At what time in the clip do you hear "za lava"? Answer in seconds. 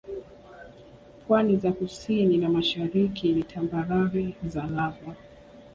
4.43-5.15